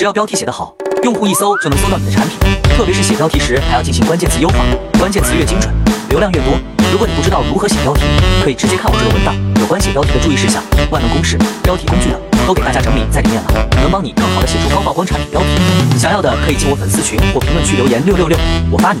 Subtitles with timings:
[0.00, 2.38] 只要标题写得好用户一搜就能搜到你的产品。
[2.74, 4.64] 特别是写标题时还要进行关键词优化
[4.98, 5.70] 关键词越精准
[6.08, 6.58] 流量越多。
[6.90, 8.00] 如果你不知道如何写标题
[8.42, 15.98] 可以直接看我这个文档有关写标题的注意事项万能公式标题工具等都给大家整理在里面了能帮你更好的写出高曝光产品标题。
[15.98, 18.38] 想要的可以进我粉丝群或评论区留言六六六
[18.72, 19.00] 我发你。